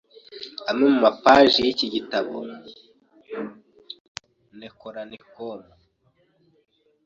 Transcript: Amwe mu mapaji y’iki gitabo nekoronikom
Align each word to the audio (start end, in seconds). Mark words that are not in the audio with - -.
Amwe 0.69 0.85
mu 0.93 0.99
mapaji 1.05 1.59
y’iki 1.65 1.87
gitabo 1.95 2.35
nekoronikom 4.59 5.61